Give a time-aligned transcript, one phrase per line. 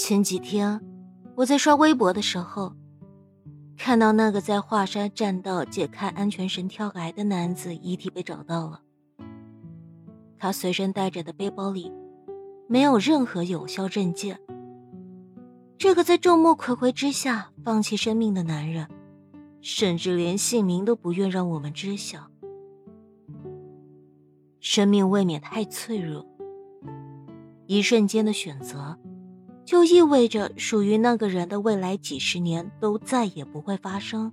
[0.00, 0.80] 前几天，
[1.34, 2.72] 我在刷微博的时候，
[3.76, 8.80] 看到那个在华山栈道解开安全绳跳崖的男子遗体被找到了。
[10.38, 11.92] 他随身带着的背包里，
[12.68, 14.38] 没有任何有效证件。
[15.76, 18.86] 这个在众目睽睽之下放弃生命的男人，
[19.60, 22.30] 甚至连姓名都不愿让我们知晓。
[24.60, 26.24] 生命未免太脆弱，
[27.66, 28.96] 一瞬间的选择。
[29.68, 34.32] 就意味着属于那个人的未来几十年都再也不会发生。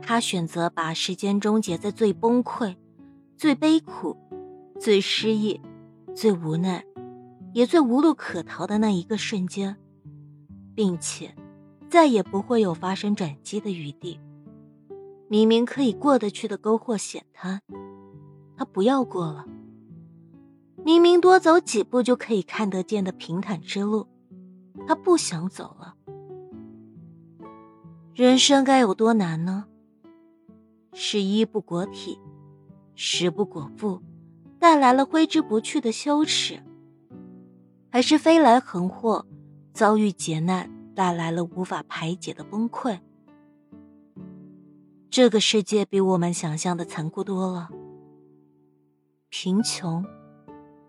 [0.00, 2.74] 他选择把时间终结在最崩溃、
[3.36, 4.16] 最悲苦、
[4.80, 5.60] 最失意、
[6.14, 6.82] 最无奈，
[7.52, 9.76] 也最无路可逃的那一个瞬间，
[10.74, 11.34] 并且
[11.90, 14.18] 再也不会有发生转机的余地。
[15.28, 17.60] 明明可以过得去的沟壑险滩，
[18.56, 19.44] 他不要过了。
[20.84, 24.06] 明明多走几步就可以看得见的平坦之路，
[24.86, 25.94] 他不想走了。
[28.14, 29.66] 人生该有多难呢？
[30.92, 32.18] 是衣不裹体，
[32.94, 34.02] 食不果腹，
[34.58, 36.56] 带来了挥之不去的羞耻；
[37.90, 39.24] 还是飞来横祸，
[39.72, 42.98] 遭遇劫难，带来了无法排解的崩溃？
[45.08, 47.70] 这个世界比我们想象的残酷多了。
[49.30, 50.04] 贫穷。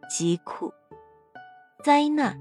[0.10, 0.72] 疾苦、
[1.84, 2.40] 灾难，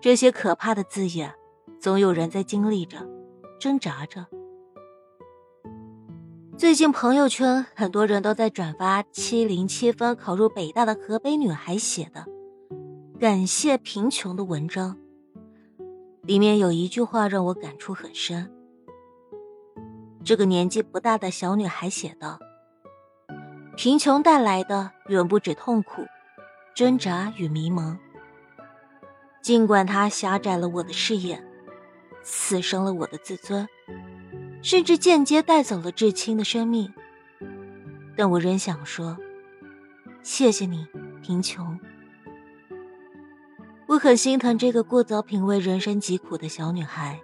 [0.00, 1.34] 这些可怕的字眼，
[1.80, 3.06] 总有人在经历着、
[3.60, 4.26] 挣扎着。
[6.56, 12.26] 最近朋友圈很多人都在转发七零七分考入北大的河北女孩写的
[13.20, 14.96] “感谢贫穷”的文章，
[16.22, 18.52] 里面有一句话让我感触很深。
[20.24, 22.38] 这个年纪不大的小女孩写道
[23.76, 26.04] ：“贫穷带来的远不止痛苦。”
[26.78, 27.96] 挣扎与迷茫，
[29.42, 31.42] 尽管它狭窄了我的视野，
[32.22, 33.68] 刺伤了我的自尊，
[34.62, 36.94] 甚至间接带走了至亲的生命，
[38.16, 39.18] 但我仍想说：
[40.22, 40.86] 谢谢你，
[41.20, 41.80] 贫穷。
[43.88, 47.20] 我很心疼这个过早品味人生疾苦的小女孩，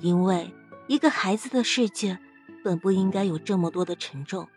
[0.00, 0.52] 因为
[0.88, 2.18] 一个孩子的世界
[2.64, 4.48] 本不应该有这么多的沉重。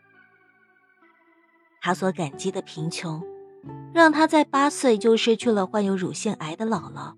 [1.80, 3.24] 她所感激的贫穷。
[3.94, 7.14] 让他在八岁就失去了患有乳腺癌的姥姥，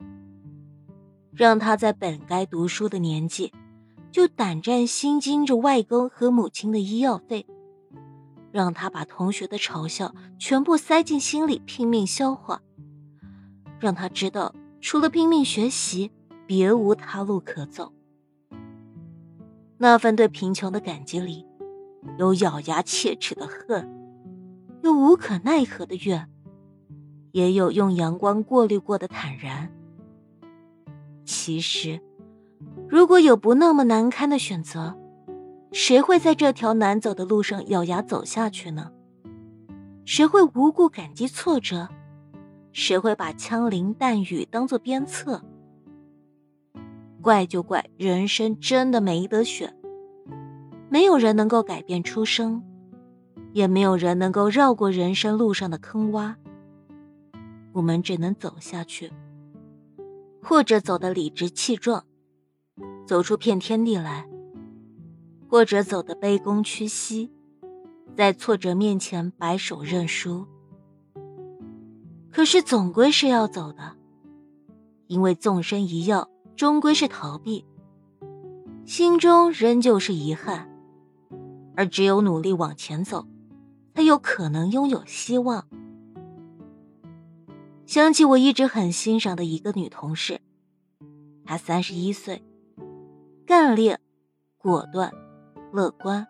[1.32, 3.54] 让他在本该读书的年纪，
[4.12, 7.46] 就胆战心惊着外公和母亲的医药费，
[8.52, 12.62] 让他把同学的嘲笑全部塞进心里拼命消化，
[13.80, 16.12] 让他知道除了拼命学习，
[16.46, 17.94] 别无他路可走。
[19.78, 21.46] 那份对贫穷的感激里，
[22.18, 23.88] 有咬牙切齿的恨，
[24.82, 26.30] 有无可奈何的怨。
[27.34, 29.70] 也有用阳光过滤过的坦然。
[31.26, 32.00] 其实，
[32.88, 34.96] 如果有不那么难堪的选择，
[35.72, 38.92] 谁会在这条难走的路上咬牙走下去呢？
[40.06, 41.90] 谁会无故感激挫折？
[42.72, 45.42] 谁会把枪林弹雨当做鞭策？
[47.22, 49.74] 怪就怪人生真的没得选，
[50.90, 52.62] 没有人能够改变出生，
[53.54, 56.36] 也没有人能够绕过人生路上的坑洼。
[57.74, 59.12] 我们只能走下去，
[60.42, 62.06] 或者走得理直气壮，
[63.06, 64.28] 走出片天地来；
[65.50, 67.32] 或者走得卑躬屈膝，
[68.16, 70.46] 在挫折面前摆手认输。
[72.32, 73.96] 可是总归是要走的，
[75.08, 77.66] 因为纵身一跃，终归是逃避，
[78.86, 80.70] 心中仍旧是遗憾，
[81.76, 83.28] 而只有努力往前走，
[83.96, 85.68] 才有可能拥有希望。
[87.86, 90.40] 想起我一直很欣赏的一个女同事，
[91.46, 92.42] 她三十一岁，
[93.46, 94.00] 干练、
[94.58, 95.12] 果断、
[95.72, 96.26] 乐观。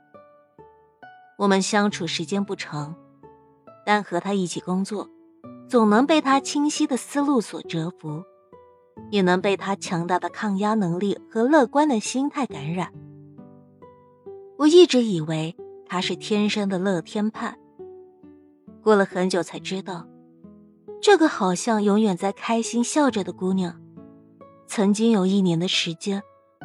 [1.38, 2.96] 我们相处时间不长，
[3.86, 5.10] 但和她一起工作，
[5.70, 8.24] 总能被她清晰的思路所折服，
[9.12, 12.92] 也能被她强大的抗压能力和乐观的心态感染。
[14.58, 15.56] 我一直以为
[15.86, 17.58] 她是天生的乐天派，
[18.82, 20.08] 过了很久才知道。
[21.04, 23.78] 这个好像永远在开心笑着的姑娘，
[24.68, 26.24] 曾经有一年的时间，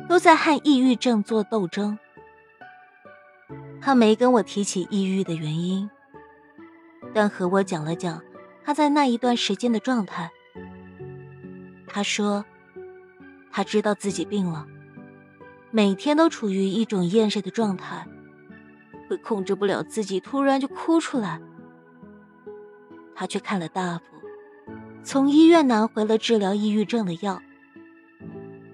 [0.08, 1.98] 都在和抑郁症做斗争。
[3.80, 5.90] 她没跟我提起抑郁的原因，
[7.12, 8.22] 但和我讲了讲
[8.64, 10.30] 她在那一段时间的状态。
[11.88, 12.44] 她说，
[13.50, 14.64] 她知道自己病了，
[15.72, 18.06] 每天都处于一种厌世的状态，
[19.10, 21.40] 会控制不了自己，突然就哭出来。
[23.16, 24.17] 她去看了大夫。
[25.02, 27.40] 从医院拿回了治疗抑郁症的药，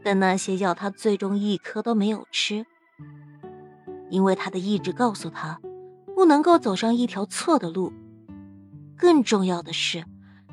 [0.03, 2.67] 但那些药他最终一颗都没有吃，
[4.11, 5.61] 因为他的意志告诉他，
[6.15, 7.93] 不能够走上一条错的路。
[8.97, 10.05] 更重要的是，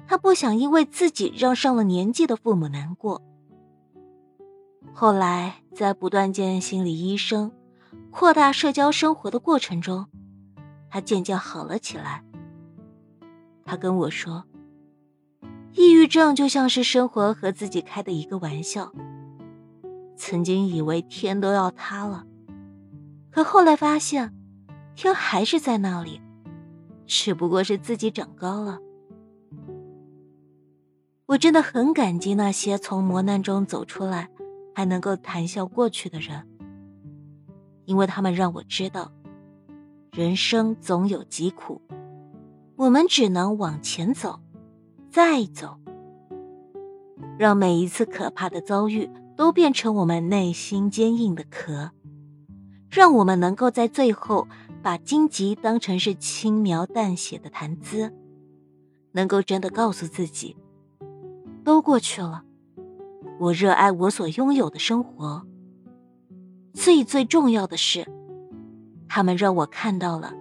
[0.08, 3.22] 他不想因为自己让上了年纪的父母难过。
[4.94, 7.52] 后来，在不断见心理医生、
[8.12, 10.06] 扩大社交生活的过程中，
[10.90, 12.24] 他渐渐好了起来。
[13.66, 14.44] 他跟我说。
[15.74, 18.92] 抑郁症就像是生活和自己开的一个玩笑。
[20.18, 22.26] 曾经以为天都要塌了，
[23.32, 24.34] 可后来发现，
[24.96, 26.22] 天还是在那里，
[27.08, 28.80] 只不过是自己长高了。
[31.26, 34.30] 我真的很感激那些从磨难中走出来，
[34.76, 36.46] 还能够谈笑过去的人，
[37.86, 39.12] 因为他们让我知道，
[40.12, 41.82] 人生总有疾苦，
[42.76, 44.40] 我们只能往前走。
[45.12, 45.78] 再走，
[47.38, 51.92] 让每一次可怕的遭遇都变成我们内心坚硬的壳，
[52.90, 54.48] 让我们能够在最后
[54.82, 58.14] 把荆棘当成是轻描淡写的谈资，
[59.12, 60.56] 能够真的告诉自己，
[61.66, 62.46] 都过去了，
[63.38, 65.46] 我热爱我所拥有的生活。
[66.74, 68.08] 最最重要的是，
[69.10, 70.34] 他们让我看到了，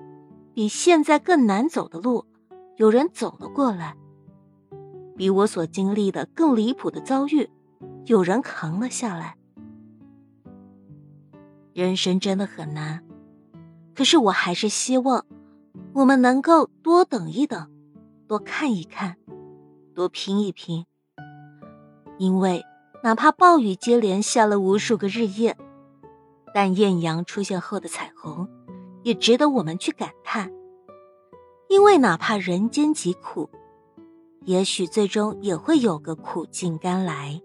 [0.54, 2.24] 比现在更难走的路，
[2.76, 3.96] 有人走了过来。
[5.20, 7.50] 比我所经历的更离谱的遭遇，
[8.06, 9.36] 有人扛了下来。
[11.74, 13.04] 人生真的很难，
[13.94, 15.26] 可是我还是希望
[15.92, 17.70] 我们能够多等一等，
[18.26, 19.18] 多看一看，
[19.94, 20.86] 多拼一拼。
[22.16, 22.64] 因为
[23.02, 25.54] 哪怕暴雨接连下了无数个日夜，
[26.54, 28.48] 但艳阳出现后的彩虹，
[29.02, 30.50] 也值得我们去感叹。
[31.68, 33.50] 因为哪怕人间疾苦。
[34.46, 37.40] 也许最终也会有个苦尽甘来。